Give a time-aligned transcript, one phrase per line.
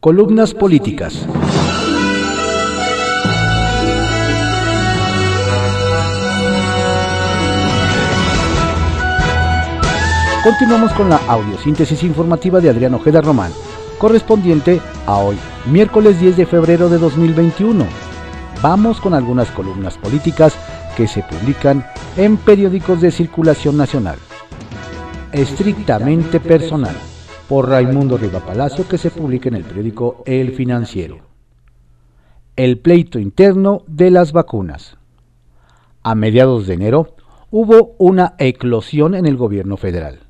[0.00, 1.26] Columnas políticas.
[10.44, 13.50] Continuamos con la audiosíntesis informativa de Adrián Ojeda Román,
[13.98, 17.84] correspondiente a hoy, miércoles 10 de febrero de 2021.
[18.62, 20.54] Vamos con algunas columnas políticas
[20.96, 21.84] que se publican
[22.16, 24.18] en periódicos de circulación nacional.
[25.32, 26.94] Estrictamente personal,
[27.48, 31.20] por Raimundo Riva Palacio, que se publica en el periódico El Financiero.
[32.56, 34.98] El pleito interno de las vacunas.
[36.02, 37.16] A mediados de enero
[37.50, 40.20] hubo una eclosión en el gobierno federal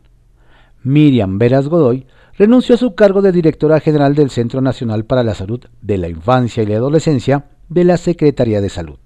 [0.83, 5.35] Miriam Veras Godoy, renunció a su cargo de directora general del Centro Nacional para la
[5.35, 8.99] Salud de la Infancia y la Adolescencia de la Secretaría de Salud.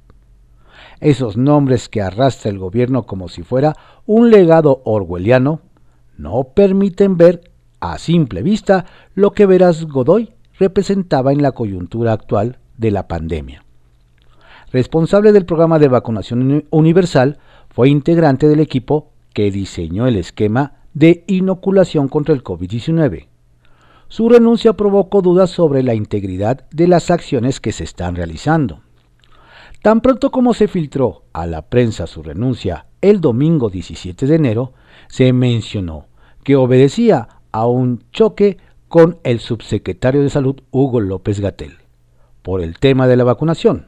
[1.00, 3.74] Esos nombres que arrastra el gobierno como si fuera
[4.06, 5.60] un legado orwelliano
[6.16, 7.51] no permiten ver
[7.82, 13.64] a simple vista lo que Veras Godoy representaba en la coyuntura actual de la pandemia.
[14.72, 17.38] Responsable del programa de vacunación universal,
[17.70, 23.26] fue integrante del equipo que diseñó el esquema de inoculación contra el COVID-19.
[24.06, 28.82] Su renuncia provocó dudas sobre la integridad de las acciones que se están realizando.
[29.82, 34.72] Tan pronto como se filtró a la prensa su renuncia el domingo 17 de enero,
[35.08, 36.06] se mencionó
[36.44, 38.58] que obedecía a un choque
[38.88, 41.76] con el subsecretario de Salud Hugo López Gatel
[42.42, 43.86] por el tema de la vacunación.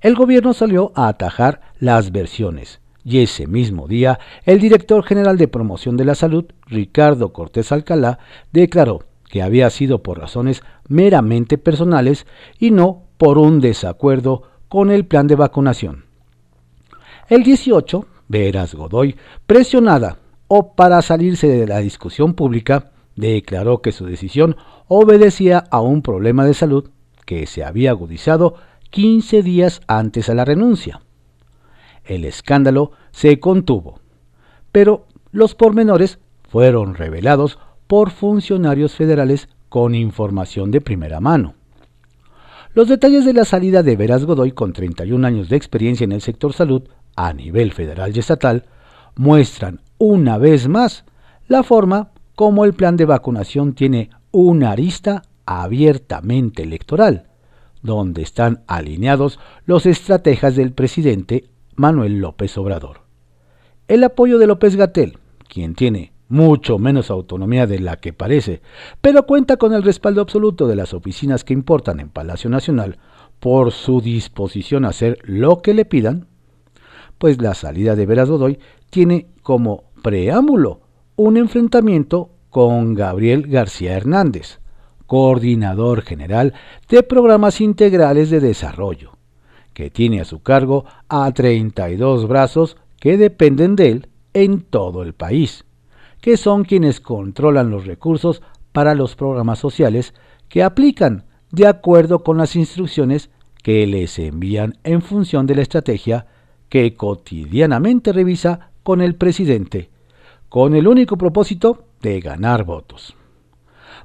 [0.00, 5.48] El gobierno salió a atajar las versiones y ese mismo día el director general de
[5.48, 8.18] promoción de la salud, Ricardo Cortés Alcalá,
[8.52, 12.26] declaró que había sido por razones meramente personales
[12.58, 16.04] y no por un desacuerdo con el plan de vacunación.
[17.28, 24.06] El 18, Veras Godoy, presionada o para salirse de la discusión pública, declaró que su
[24.06, 24.56] decisión
[24.88, 26.90] obedecía a un problema de salud
[27.24, 28.54] que se había agudizado
[28.90, 31.00] 15 días antes a la renuncia
[32.06, 34.00] el escándalo se contuvo,
[34.72, 41.54] pero los pormenores fueron revelados por funcionarios federales con información de primera mano.
[42.74, 46.20] Los detalles de la salida de Veras Godoy, con 31 años de experiencia en el
[46.20, 46.82] sector salud
[47.16, 48.64] a nivel federal y estatal,
[49.16, 51.04] muestran una vez más
[51.48, 57.28] la forma como el plan de vacunación tiene una arista abiertamente electoral,
[57.82, 61.44] donde están alineados los estrategas del presidente
[61.76, 63.00] Manuel López Obrador.
[63.88, 65.18] El apoyo de López Gatel,
[65.48, 68.60] quien tiene mucho menos autonomía de la que parece,
[69.00, 72.98] pero cuenta con el respaldo absoluto de las oficinas que importan en Palacio Nacional
[73.38, 76.26] por su disposición a hacer lo que le pidan,
[77.18, 78.58] pues la salida de Veras Godoy
[78.96, 80.80] tiene como preámbulo
[81.16, 84.58] un enfrentamiento con Gabriel García Hernández,
[85.04, 86.54] coordinador general
[86.88, 89.18] de programas integrales de desarrollo,
[89.74, 95.12] que tiene a su cargo a 32 brazos que dependen de él en todo el
[95.12, 95.66] país,
[96.22, 98.40] que son quienes controlan los recursos
[98.72, 100.14] para los programas sociales
[100.48, 103.28] que aplican de acuerdo con las instrucciones
[103.62, 106.28] que les envían en función de la estrategia
[106.70, 109.90] que cotidianamente revisa con el presidente,
[110.48, 113.16] con el único propósito de ganar votos.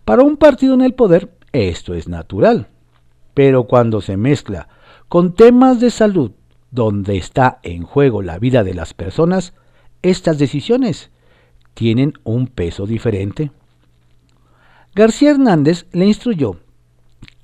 [0.06, 2.68] Para un partido en el poder esto es natural,
[3.36, 4.70] pero cuando se mezcla
[5.08, 6.32] con temas de salud
[6.72, 9.54] donde está en juego la vida de las personas,
[10.02, 11.12] estas decisiones
[11.76, 13.52] tienen un peso diferente.
[14.96, 16.56] García Hernández le instruyó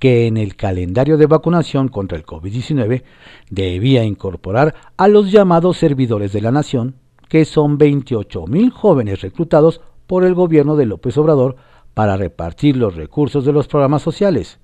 [0.00, 3.04] que en el calendario de vacunación contra el COVID-19
[3.48, 6.96] debía incorporar a los llamados servidores de la nación,
[7.28, 11.56] que son 28 mil jóvenes reclutados por el gobierno de López Obrador
[11.94, 14.58] para repartir los recursos de los programas sociales,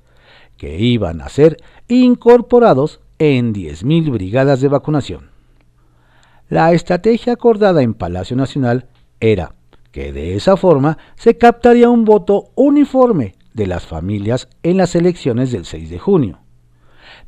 [0.57, 1.57] que iban a ser
[1.89, 5.31] incorporados en 10.000 brigadas de vacunación.
[6.49, 8.89] La estrategia acordada en Palacio Nacional
[9.21, 9.55] era
[9.91, 15.53] que de esa forma se captaría un voto uniforme de las familias en las elecciones
[15.53, 16.44] del 6 de junio.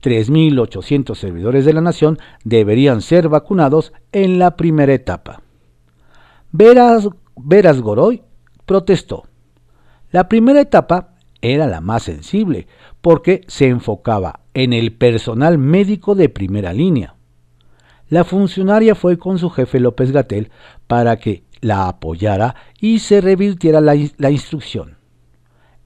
[0.02, 5.42] 3.800 servidores de la nación deberían ser vacunados en la primera etapa.
[6.52, 8.22] Veras, Veras Goroy
[8.64, 9.24] protestó.
[10.10, 12.66] La primera etapa era la más sensible,
[13.00, 17.14] porque se enfocaba en el personal médico de primera línea.
[18.08, 20.50] La funcionaria fue con su jefe López Gatel
[20.86, 24.95] para que la apoyara y se revirtiera la, la instrucción.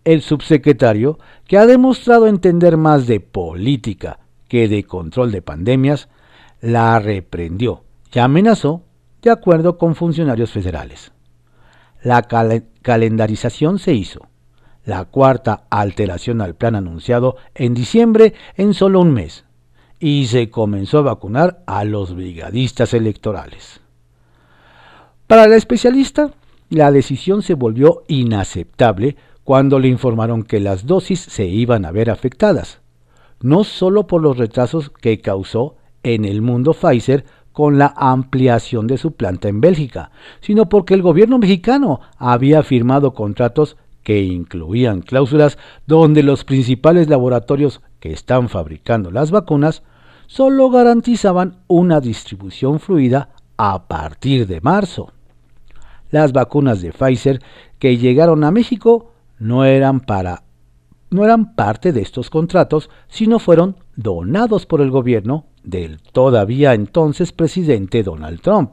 [0.05, 6.09] El subsecretario, que ha demostrado entender más de política que de control de pandemias,
[6.61, 8.83] la reprendió y amenazó
[9.23, 11.13] de acuerdo con funcionarios federales.
[12.03, 12.23] La
[12.83, 14.27] calendarización se hizo
[14.85, 19.45] la cuarta alteración al plan anunciado en diciembre en solo un mes,
[19.99, 23.81] y se comenzó a vacunar a los brigadistas electorales.
[25.27, 26.33] Para la especialista,
[26.71, 29.17] la decisión se volvió inaceptable
[29.51, 32.83] cuando le informaron que las dosis se iban a ver afectadas,
[33.41, 35.75] no solo por los retrasos que causó
[36.05, 41.03] en el mundo Pfizer con la ampliación de su planta en Bélgica, sino porque el
[41.03, 49.11] gobierno mexicano había firmado contratos que incluían cláusulas donde los principales laboratorios que están fabricando
[49.11, 49.83] las vacunas
[50.29, 55.11] solo garantizaban una distribución fluida a partir de marzo.
[56.13, 57.43] Las vacunas de Pfizer
[57.81, 59.10] que llegaron a México
[59.41, 60.45] no eran para
[61.11, 67.33] no eran parte de estos contratos, sino fueron donados por el gobierno del todavía entonces
[67.33, 68.71] presidente Donald Trump.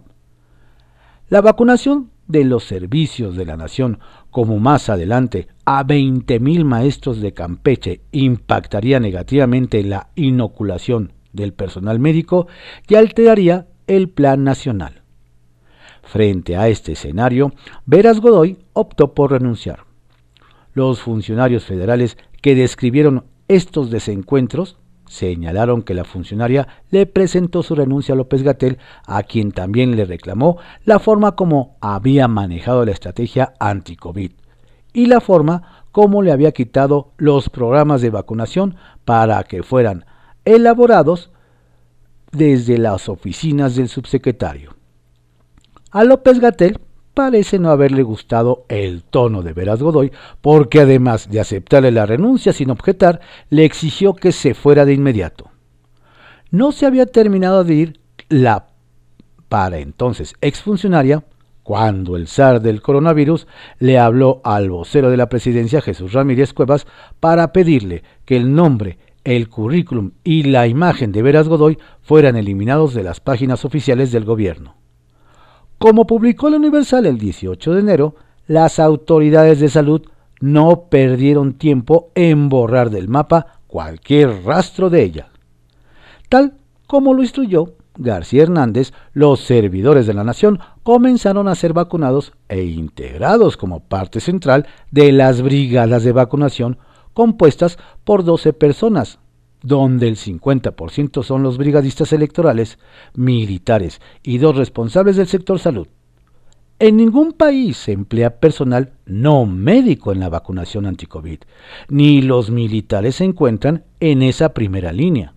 [1.30, 4.00] La vacunación de los servicios de la nación,
[4.30, 12.48] como más adelante a 20.000 maestros de Campeche impactaría negativamente la inoculación del personal médico
[12.88, 15.02] y alteraría el plan nacional.
[16.04, 17.52] Frente a este escenario,
[17.86, 19.87] Veras Godoy optó por renunciar.
[20.78, 24.78] Los funcionarios federales que describieron estos desencuentros
[25.08, 28.78] señalaron que la funcionaria le presentó su renuncia a López Gatel,
[29.08, 34.34] a quien también le reclamó la forma como había manejado la estrategia anti-COVID
[34.94, 40.06] y la forma como le había quitado los programas de vacunación para que fueran
[40.46, 41.32] elaborados
[42.32, 44.76] desde las oficinas del subsecretario.
[45.90, 46.80] A López Gatel
[47.18, 52.54] parece no haberle gustado el tono de Veras Godoy, porque además de aceptarle la renuncia
[52.54, 55.50] sin objetar, le exigió que se fuera de inmediato.
[56.52, 58.00] No se había terminado de ir
[58.30, 58.68] la
[59.50, 61.24] para entonces exfuncionaria
[61.64, 63.48] cuando el zar del coronavirus
[63.80, 66.86] le habló al vocero de la presidencia Jesús Ramírez Cuevas
[67.20, 72.94] para pedirle que el nombre, el currículum y la imagen de Veras Godoy fueran eliminados
[72.94, 74.76] de las páginas oficiales del gobierno.
[75.78, 78.16] Como publicó el Universal el 18 de enero,
[78.48, 80.02] las autoridades de salud
[80.40, 85.28] no perdieron tiempo en borrar del mapa cualquier rastro de ella.
[86.30, 86.54] Tal
[86.88, 92.64] como lo instruyó García Hernández, los servidores de la nación comenzaron a ser vacunados e
[92.64, 96.78] integrados como parte central de las brigadas de vacunación
[97.14, 99.20] compuestas por 12 personas,
[99.62, 102.78] donde el 50% son los brigadistas electorales,
[103.16, 105.88] militares y dos responsables del sector salud.
[106.80, 111.40] En ningún país se emplea personal no médico en la vacunación anti-COVID,
[111.90, 115.34] ni los militares se encuentran en esa primera línea.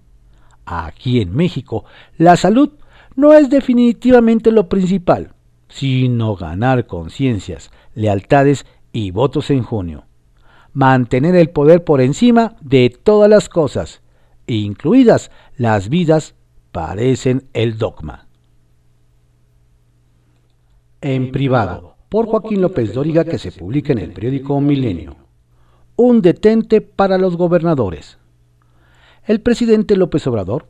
[0.66, 1.86] Aquí en México,
[2.18, 2.72] la salud
[3.16, 5.32] no es definitivamente lo principal,
[5.68, 10.04] sino ganar conciencias, lealtades y votos en junio.
[10.74, 14.02] Mantener el poder por encima de todas las cosas
[14.56, 16.34] incluidas las vidas,
[16.72, 18.26] parecen el dogma.
[21.00, 25.16] En privado, por Joaquín López Dóriga, que se publica en el periódico Milenio.
[25.96, 28.18] Un detente para los gobernadores.
[29.24, 30.66] El presidente López Obrador,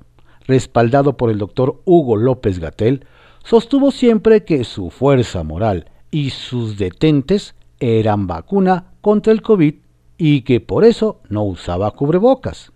[0.47, 3.07] respaldado por el doctor Hugo López Gatel,
[3.45, 9.75] sostuvo siempre que su fuerza moral y sus detentes eran vacuna contra el COVID
[10.19, 12.73] y que por eso no usaba cubrebocas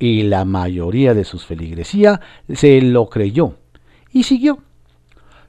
[0.00, 2.20] y la mayoría de sus feligresía
[2.52, 3.54] se lo creyó
[4.12, 4.58] y siguió.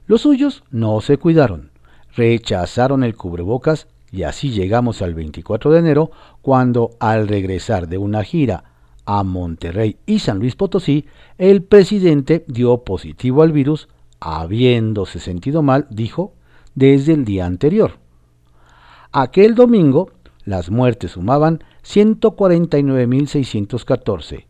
[0.06, 1.70] Los suyos no se cuidaron,
[2.14, 6.10] rechazaron el cubrebocas y así llegamos al 24 de enero
[6.42, 8.64] cuando al regresar de una gira
[9.06, 11.06] a Monterrey y San Luis Potosí,
[11.38, 13.88] el presidente dio positivo al virus,
[14.20, 16.34] habiéndose sentido mal, dijo,
[16.74, 17.98] desde el día anterior.
[19.10, 20.10] Aquel domingo,
[20.44, 24.46] las muertes sumaban 149.614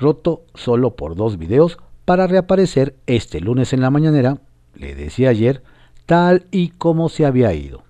[0.00, 4.38] roto solo por dos videos para reaparecer este lunes en la mañanera,
[4.74, 5.62] le decía ayer,
[6.06, 7.82] tal y como se había ido.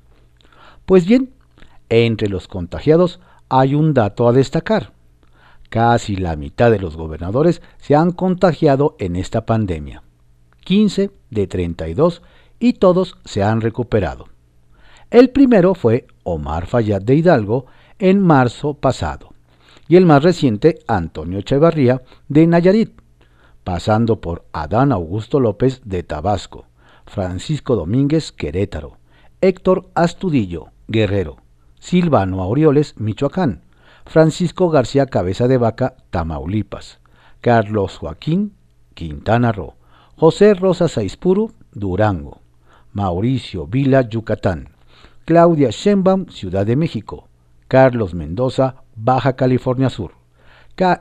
[0.87, 1.31] Pues bien,
[1.89, 4.93] entre los contagiados hay un dato a destacar.
[5.69, 10.03] Casi la mitad de los gobernadores se han contagiado en esta pandemia.
[10.65, 12.23] 15 de 32
[12.59, 14.29] y todos se han recuperado.
[15.11, 17.67] El primero fue Omar Fayad de Hidalgo
[17.99, 19.35] en marzo pasado
[19.89, 23.04] y el más reciente Antonio Echevarría de Nayarit,
[23.65, 26.67] pasando por Adán Augusto López de Tabasco,
[27.07, 28.99] Francisco Domínguez Querétaro,
[29.41, 31.39] Héctor Astudillo Guerrero,
[31.81, 33.63] Silvano Aureoles Michoacán,
[34.07, 37.01] Francisco García Cabeza de Vaca Tamaulipas,
[37.41, 38.53] Carlos Joaquín
[38.95, 39.75] Quintana Roo,
[40.17, 42.41] José Rosa Saispuru Durango,
[42.93, 44.71] Mauricio Vila Yucatán,
[45.25, 47.29] Claudia Sheinbaum Ciudad de México,
[47.67, 50.13] Carlos Mendoza Baja California Sur,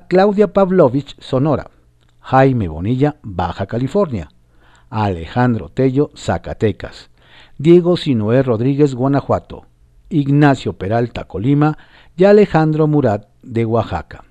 [0.07, 1.69] Claudia Pavlovich Sonora,
[2.23, 4.29] Jaime Bonilla Baja California,
[4.89, 7.09] Alejandro Tello Zacatecas,
[7.57, 9.65] Diego Sinoé Rodríguez Guanajuato,
[10.07, 11.77] Ignacio Peralta Colima
[12.15, 14.23] y Alejandro Murat de Oaxaca.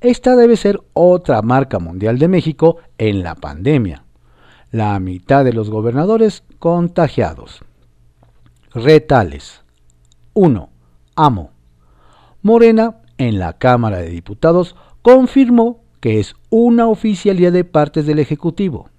[0.00, 4.04] Esta debe ser otra marca mundial de México en la pandemia.
[4.70, 7.64] La mitad de los gobernadores contagiados.
[8.72, 9.62] Retales.
[10.34, 10.70] 1.
[11.16, 11.50] Amo.
[12.42, 18.90] Morena, en la Cámara de Diputados, confirmó que es una oficialidad de partes del Ejecutivo.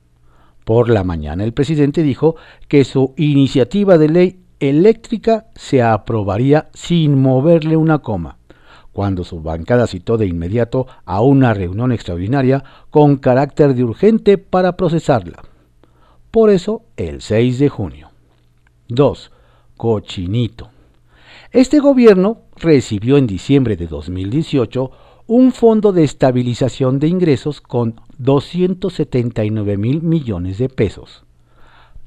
[0.64, 2.38] Por la mañana el presidente dijo
[2.70, 8.38] que su iniciativa de ley eléctrica se aprobaría sin moverle una coma,
[8.94, 14.78] cuando su bancada citó de inmediato a una reunión extraordinaria con carácter de urgente para
[14.78, 15.44] procesarla.
[16.32, 18.12] Por eso, el 6 de junio.
[18.88, 19.32] 2.
[19.76, 20.70] Cochinito.
[21.52, 24.92] Este gobierno recibió en diciembre de 2018
[25.28, 31.24] un fondo de estabilización de ingresos con 279 mil millones de pesos.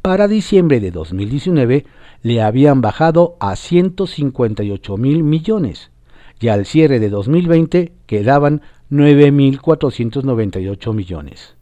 [0.03, 1.87] Para diciembre de 2019
[2.23, 5.91] le habían bajado a 158 mil millones
[6.41, 11.55] y al cierre de 2020 quedaban 9.498 millones.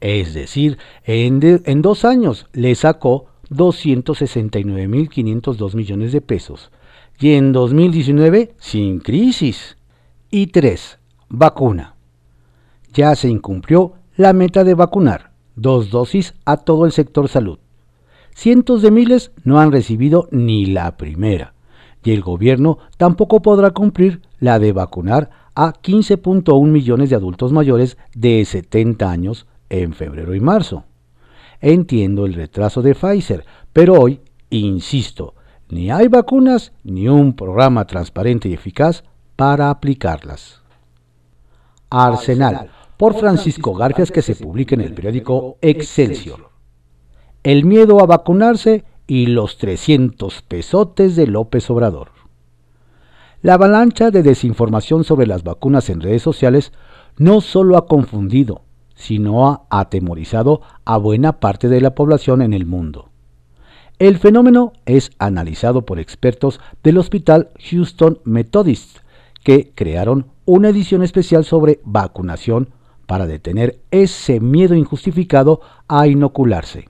[0.00, 1.40] Es decir, en,
[1.82, 6.72] dos años le sacó 269.502 millones de pesos
[7.18, 9.76] y en 2019 sin crisis.
[10.36, 10.98] Y 3.
[11.28, 11.94] Vacuna.
[12.92, 17.60] Ya se incumplió la meta de vacunar dos dosis a todo el sector salud.
[18.34, 21.54] Cientos de miles no han recibido ni la primera
[22.02, 27.96] y el gobierno tampoco podrá cumplir la de vacunar a 15.1 millones de adultos mayores
[28.16, 30.82] de 70 años en febrero y marzo.
[31.60, 35.34] Entiendo el retraso de Pfizer, pero hoy, insisto,
[35.68, 39.04] ni hay vacunas ni un programa transparente y eficaz
[39.36, 40.62] para aplicarlas.
[41.90, 46.50] Arsenal, por Francisco Garfias, que se publica en el periódico Excelsior.
[47.42, 52.10] El miedo a vacunarse y los 300 pesotes de López Obrador.
[53.42, 56.72] La avalancha de desinformación sobre las vacunas en redes sociales
[57.18, 58.62] no solo ha confundido,
[58.94, 63.10] sino ha atemorizado a buena parte de la población en el mundo.
[63.98, 68.98] El fenómeno es analizado por expertos del Hospital Houston Methodist,
[69.44, 72.70] que crearon una edición especial sobre vacunación
[73.06, 76.88] para detener ese miedo injustificado a inocularse.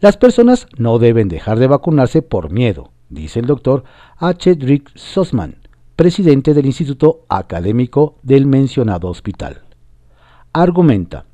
[0.00, 3.84] Las personas no deben dejar de vacunarse por miedo, dice el doctor
[4.18, 4.56] H.
[4.56, 5.56] Drick Sussman,
[5.96, 9.62] presidente del Instituto Académico del mencionado hospital.
[10.52, 11.24] Argumenta,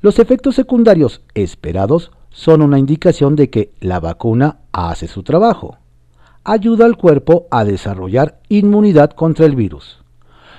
[0.00, 5.78] los efectos secundarios esperados son una indicación de que la vacuna hace su trabajo.
[6.52, 10.02] Ayuda al cuerpo a desarrollar inmunidad contra el virus.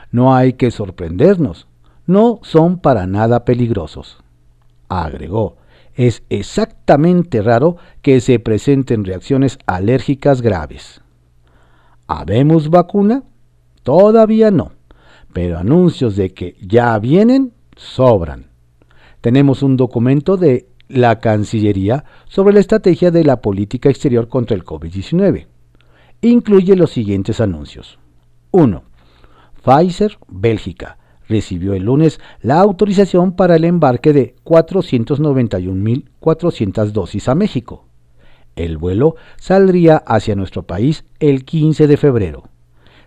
[0.09, 1.67] No hay que sorprendernos,
[2.07, 4.23] no son para nada peligrosos.
[4.87, 5.57] Agregó,
[5.93, 11.01] es exactamente raro que se presenten reacciones alérgicas graves.
[12.07, 13.23] ¿Habemos vacuna?
[13.83, 14.71] Todavía no,
[15.33, 18.45] pero anuncios de que ya vienen sobran.
[19.19, 24.63] Tenemos un documento de la Cancillería sobre la estrategia de la política exterior contra el
[24.63, 25.50] COVID-19.
[26.21, 27.97] Incluye los siguientes anuncios.
[28.51, 28.83] 1.
[29.63, 37.85] Pfizer, Bélgica, recibió el lunes la autorización para el embarque de 491.400 dosis a México.
[38.55, 42.43] El vuelo saldría hacia nuestro país el 15 de febrero.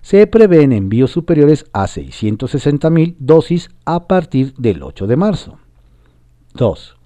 [0.01, 5.59] Se prevén envíos superiores a 660.000 dosis a partir del 8 de marzo.
[6.55, 6.97] 2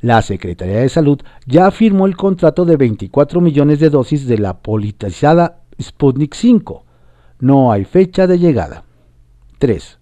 [0.00, 4.58] la Secretaría de Salud ya firmó el contrato de 24 millones de dosis de la
[4.58, 6.84] politizada Sputnik 5.
[7.40, 8.84] No hay fecha de llegada.
[9.58, 9.98] 3.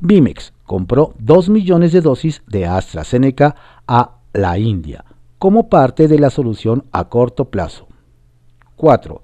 [0.00, 5.04] Bimex compró 2 millones de dosis de AstraZeneca a la India
[5.40, 7.88] como parte de la solución a corto plazo.
[8.76, 9.22] 4.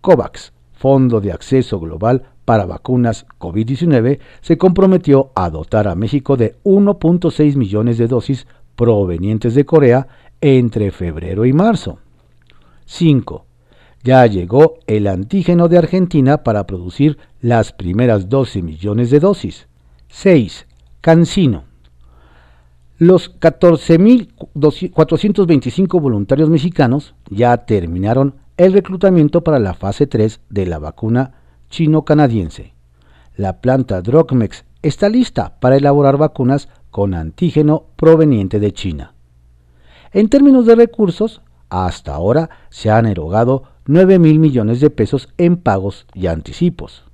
[0.00, 6.54] COVAX, Fondo de Acceso Global para Vacunas COVID-19, se comprometió a dotar a México de
[6.62, 8.46] 1.6 millones de dosis
[8.78, 10.06] provenientes de Corea
[10.40, 11.98] entre febrero y marzo.
[12.86, 13.44] 5.
[14.04, 19.66] Ya llegó el antígeno de Argentina para producir las primeras 12 millones de dosis.
[20.10, 20.68] 6.
[21.00, 21.64] Cancino.
[22.98, 31.32] Los 14.425 voluntarios mexicanos ya terminaron el reclutamiento para la fase 3 de la vacuna
[31.68, 32.74] chino-canadiense.
[33.34, 39.14] La planta Drogmex está lista para elaborar vacunas con antígeno proveniente de China.
[40.12, 45.56] En términos de recursos, hasta ahora se han erogado 9 mil millones de pesos en
[45.56, 47.04] pagos y anticipos.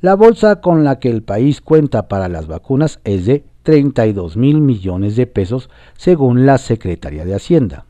[0.00, 4.60] La bolsa con la que el país cuenta para las vacunas es de 32 mil
[4.60, 7.84] millones de pesos según la Secretaría de Hacienda.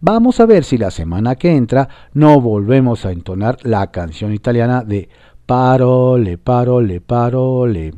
[0.00, 4.84] Vamos a ver si la semana que entra no volvemos a entonar la canción italiana
[4.84, 5.08] de
[5.46, 7.92] Parole, parole, parole.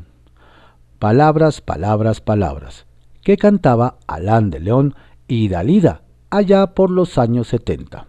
[0.98, 2.86] Palabras, palabras, palabras,
[3.22, 4.94] que cantaba Alán de León
[5.28, 6.00] y Dalida
[6.30, 8.06] allá por los años 70.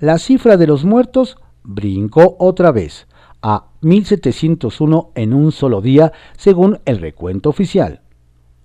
[0.00, 3.06] La cifra de los muertos brincó otra vez
[3.40, 8.00] a 1701 en un solo día según el recuento oficial.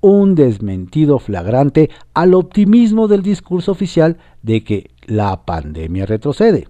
[0.01, 6.67] Un desmentido flagrante al optimismo del discurso oficial de que la pandemia retrocede.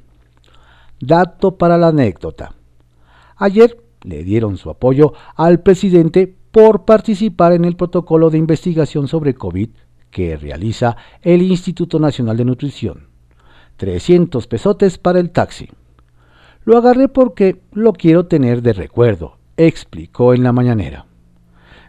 [0.99, 2.55] Dato para la anécdota.
[3.37, 9.35] Ayer le dieron su apoyo al presidente por participar en el protocolo de investigación sobre
[9.35, 9.69] COVID
[10.09, 13.07] que realiza el Instituto Nacional de Nutrición.
[13.77, 15.69] 300 pesotes para el taxi.
[16.63, 21.05] Lo agarré porque lo quiero tener de recuerdo, explicó en la mañanera.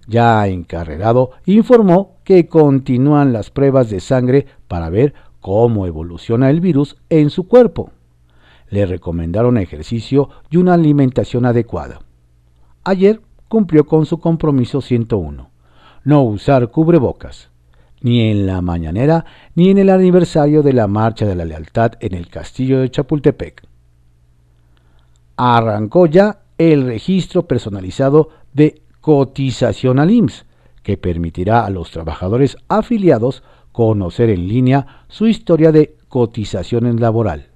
[0.07, 6.97] Ya encarregado, informó que continúan las pruebas de sangre para ver cómo evoluciona el virus
[7.11, 7.91] en su cuerpo.
[8.71, 12.01] Le recomendaron ejercicio y una alimentación adecuada.
[12.85, 15.51] Ayer cumplió con su compromiso 101,
[16.05, 17.51] no usar cubrebocas,
[18.01, 19.25] ni en la mañanera
[19.55, 23.69] ni en el aniversario de la Marcha de la Lealtad en el Castillo de Chapultepec
[25.39, 30.45] arrancó ya el registro personalizado de cotización al IMSS,
[30.83, 37.47] que permitirá a los trabajadores afiliados conocer en línea su historia de cotización laboral.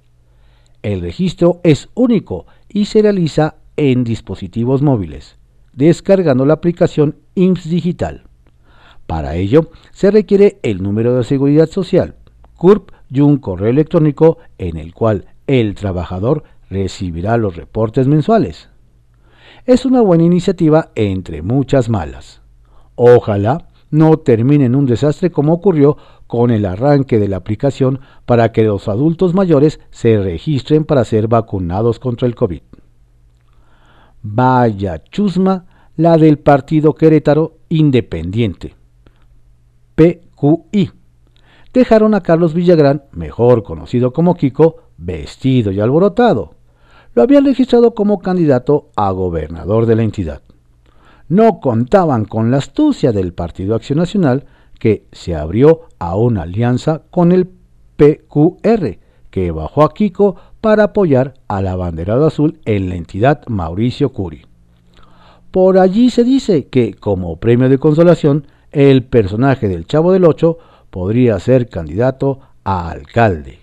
[0.81, 5.35] El registro es único y se realiza en dispositivos móviles,
[5.73, 8.23] descargando la aplicación IMSS Digital.
[9.07, 12.15] Para ello, se requiere el número de seguridad social,
[12.55, 18.69] CURP y un correo electrónico en el cual el trabajador recibirá los reportes mensuales.
[19.65, 22.41] Es una buena iniciativa entre muchas malas.
[22.95, 28.51] Ojalá no termine en un desastre como ocurrió con el arranque de la aplicación para
[28.51, 32.61] que los adultos mayores se registren para ser vacunados contra el COVID.
[34.23, 35.65] Vaya chusma
[35.97, 38.75] la del partido Querétaro Independiente.
[39.95, 40.91] PQI.
[41.71, 46.55] Dejaron a Carlos Villagrán, mejor conocido como Kiko, vestido y alborotado
[47.15, 50.41] lo habían registrado como candidato a gobernador de la entidad.
[51.29, 54.45] No contaban con la astucia del Partido Acción Nacional,
[54.79, 57.49] que se abrió a una alianza con el
[57.95, 64.45] PQR, que bajó a Kiko para apoyar al abanderado azul en la entidad Mauricio Curi.
[65.51, 70.59] Por allí se dice que, como premio de consolación, el personaje del Chavo del Ocho
[70.89, 73.59] podría ser candidato a alcalde.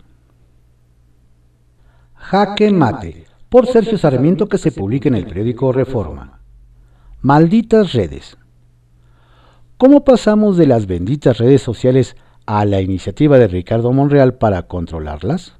[2.17, 6.41] Jaque mate por Sergio Sarmiento que se publica en el periódico Reforma.
[7.23, 8.37] Malditas redes.
[9.79, 15.60] ¿Cómo pasamos de las benditas redes sociales a la iniciativa de Ricardo Monreal para controlarlas?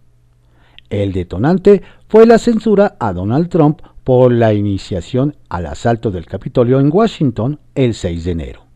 [0.91, 6.81] El detonante fue la censura a Donald Trump por la iniciación al asalto del Capitolio
[6.81, 8.67] en Washington el 6 de enero.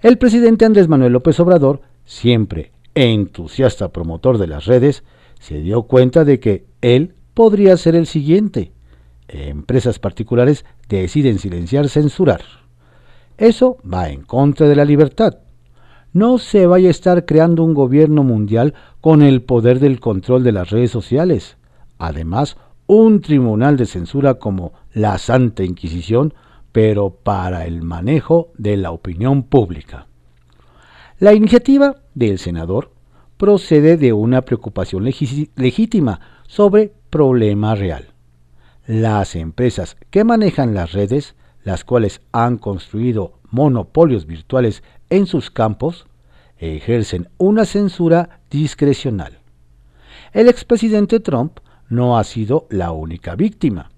[0.00, 5.04] El presidente Andrés Manuel López Obrador, siempre entusiasta promotor de las redes,
[5.38, 8.72] se dio cuenta de que él podría ser el siguiente.
[9.28, 12.40] Empresas particulares deciden silenciar, censurar.
[13.36, 15.38] Eso va en contra de la libertad.
[16.18, 20.50] No se vaya a estar creando un gobierno mundial con el poder del control de
[20.50, 21.58] las redes sociales.
[21.96, 22.56] Además,
[22.88, 26.34] un tribunal de censura como la Santa Inquisición,
[26.72, 30.08] pero para el manejo de la opinión pública.
[31.20, 32.90] La iniciativa del senador
[33.36, 38.08] procede de una preocupación legítima sobre problema real.
[38.88, 46.07] Las empresas que manejan las redes, las cuales han construido monopolios virtuales en sus campos,
[46.58, 49.38] ejercen una censura discrecional.
[50.32, 53.90] El expresidente Trump no ha sido la única víctima.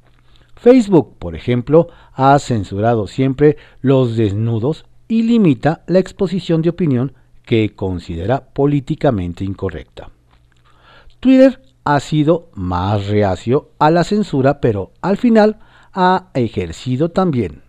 [0.54, 7.74] Facebook, por ejemplo, ha censurado siempre los desnudos y limita la exposición de opinión que
[7.74, 10.10] considera políticamente incorrecta.
[11.18, 15.58] Twitter ha sido más reacio a la censura, pero al final
[15.92, 17.62] ha ejercido también.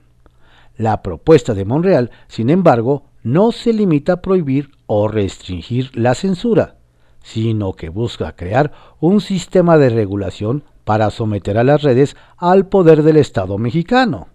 [0.77, 6.75] La propuesta de Monreal, sin embargo, no se limita a prohibir o restringir la censura,
[7.23, 13.03] sino que busca crear un sistema de regulación para someter a las redes al poder
[13.03, 14.27] del Estado mexicano.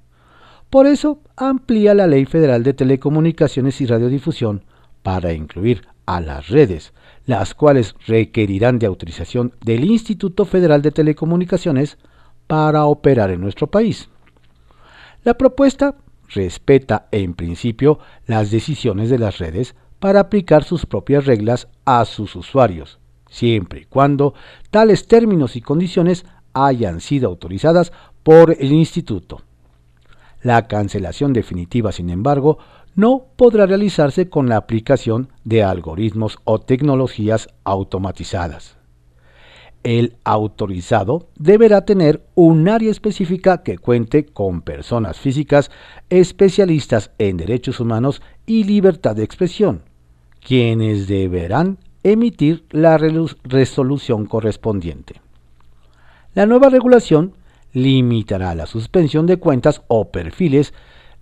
[0.70, 4.64] Por eso amplía la Ley Federal de Telecomunicaciones y Radiodifusión
[5.02, 6.92] para incluir a las redes,
[7.24, 11.98] las cuales requerirán de autorización del Instituto Federal de Telecomunicaciones
[12.46, 14.08] para operar en nuestro país.
[15.24, 15.96] La propuesta
[16.28, 22.36] respeta en principio las decisiones de las redes para aplicar sus propias reglas a sus
[22.36, 24.34] usuarios, siempre y cuando
[24.70, 29.42] tales términos y condiciones hayan sido autorizadas por el instituto.
[30.42, 32.58] La cancelación definitiva, sin embargo,
[32.94, 38.76] no podrá realizarse con la aplicación de algoritmos o tecnologías automatizadas.
[39.82, 45.70] El autorizado deberá tener un área específica que cuente con personas físicas
[46.10, 49.82] especialistas en derechos humanos y libertad de expresión,
[50.40, 55.20] quienes deberán emitir la resolución correspondiente.
[56.34, 57.34] La nueva regulación
[57.72, 60.72] limitará la suspensión de cuentas o perfiles,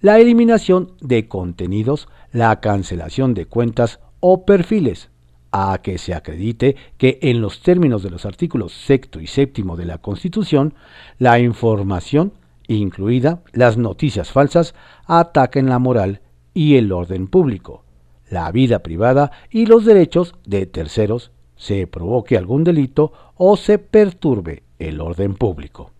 [0.01, 5.11] la eliminación de contenidos, la cancelación de cuentas o perfiles,
[5.57, 9.85] a que se acredite que en los términos de los artículos sexto y séptimo de
[9.85, 10.75] la Constitución,
[11.21, 12.33] la información,
[12.67, 14.75] incluida las noticias falsas,
[15.07, 16.23] ataquen la moral
[16.55, 17.85] y el orden público,
[18.29, 24.64] la vida privada y los derechos de terceros, se provoque algún delito o se perturbe
[24.81, 25.93] el orden público.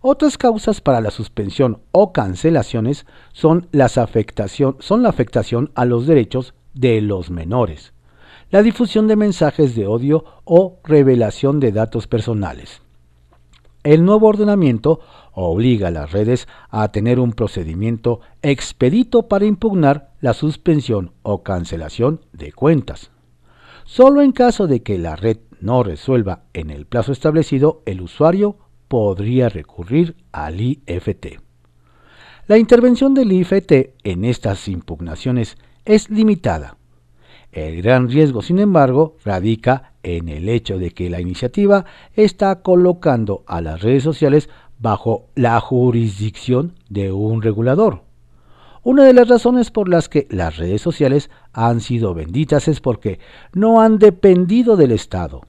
[0.00, 6.06] Otras causas para la suspensión o cancelaciones son, las afectación, son la afectación a los
[6.06, 7.92] derechos de los menores,
[8.50, 12.82] la difusión de mensajes de odio o revelación de datos personales.
[13.84, 15.00] El nuevo ordenamiento
[15.32, 22.24] obliga a las redes a tener un procedimiento expedito para impugnar la suspensión o cancelación
[22.32, 23.10] de cuentas.
[23.84, 28.56] Solo en caso de que la red no resuelva en el plazo establecido, el usuario
[28.88, 31.40] podría recurrir al IFT.
[32.46, 36.77] La intervención del IFT en estas impugnaciones es limitada.
[37.52, 41.84] El gran riesgo, sin embargo, radica en el hecho de que la iniciativa
[42.14, 48.02] está colocando a las redes sociales bajo la jurisdicción de un regulador.
[48.82, 53.18] Una de las razones por las que las redes sociales han sido benditas es porque
[53.52, 55.42] no han dependido del Estado.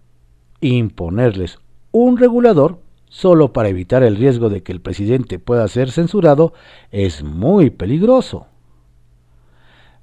[0.62, 1.60] Imponerles
[1.92, 6.54] un regulador solo para evitar el riesgo de que el presidente pueda ser censurado
[6.92, 8.48] es muy peligroso.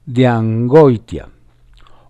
[0.05, 1.29] De Angoitia.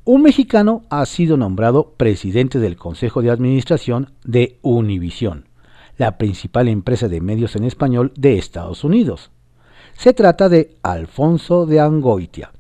[0.09, 5.49] Un mexicano ha sido nombrado presidente del Consejo de Administración de Univision
[5.99, 9.33] la principal empresa de medios en español de Estados Unidos.
[9.95, 12.53] Se trata de Alfonso de Angoitia,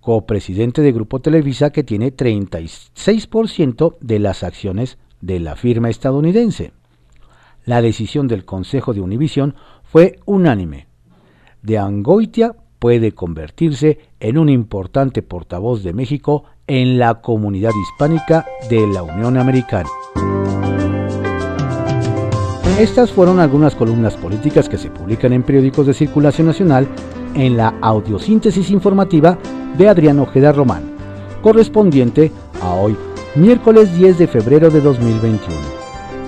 [0.00, 6.72] copresidente de Grupo Televisa que tiene 36% de las acciones de la firma estadounidense.
[7.64, 10.86] La decisión del Consejo de Univisión fue unánime.
[11.62, 18.88] De Angoitia puede convertirse en un importante portavoz de México en la comunidad hispánica de
[18.88, 19.88] la Unión Americana.
[22.80, 26.88] Estas fueron algunas columnas políticas que se publican en periódicos de circulación nacional
[27.36, 29.38] en la audiosíntesis informativa
[29.78, 30.82] de Adrián Ojeda Román,
[31.40, 32.96] correspondiente a hoy,
[33.36, 35.56] miércoles 10 de febrero de 2021.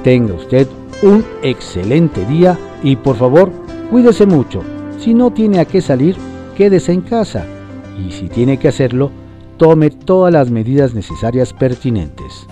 [0.04, 0.68] Tenga usted
[1.02, 3.50] un excelente día y por favor,
[3.90, 4.62] cuídese mucho.
[5.00, 6.16] Si no tiene a qué salir,
[6.54, 7.44] quédese en casa
[7.98, 9.10] y si tiene que hacerlo,
[9.56, 12.46] tome todas las medidas necesarias pertinentes.